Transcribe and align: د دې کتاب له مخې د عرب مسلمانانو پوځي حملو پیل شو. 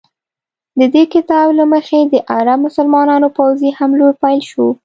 د 0.79 0.81
دې 0.93 1.03
کتاب 1.13 1.47
له 1.59 1.65
مخې 1.73 1.99
د 2.01 2.13
عرب 2.35 2.59
مسلمانانو 2.65 3.27
پوځي 3.37 3.69
حملو 3.77 4.07
پیل 4.21 4.39
شو. 4.51 4.67